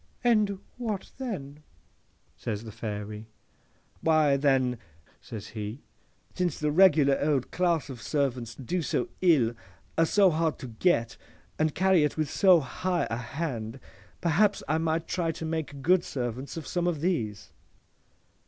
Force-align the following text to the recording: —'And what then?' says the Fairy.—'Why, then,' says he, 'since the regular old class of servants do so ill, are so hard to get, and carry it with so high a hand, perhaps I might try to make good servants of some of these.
—'And 0.23 0.57
what 0.77 1.11
then?' 1.19 1.61
says 2.35 2.63
the 2.63 2.71
Fairy.—'Why, 2.71 4.35
then,' 4.35 4.79
says 5.19 5.49
he, 5.49 5.83
'since 6.33 6.57
the 6.59 6.71
regular 6.71 7.19
old 7.21 7.51
class 7.51 7.87
of 7.87 8.01
servants 8.01 8.55
do 8.55 8.81
so 8.81 9.09
ill, 9.21 9.53
are 9.99 10.07
so 10.07 10.31
hard 10.31 10.57
to 10.57 10.69
get, 10.69 11.17
and 11.59 11.75
carry 11.75 12.03
it 12.03 12.17
with 12.17 12.31
so 12.31 12.61
high 12.61 13.05
a 13.11 13.17
hand, 13.17 13.79
perhaps 14.21 14.63
I 14.67 14.79
might 14.79 15.07
try 15.07 15.31
to 15.33 15.45
make 15.45 15.83
good 15.83 16.03
servants 16.03 16.57
of 16.57 16.65
some 16.65 16.87
of 16.87 17.01
these. 17.01 17.51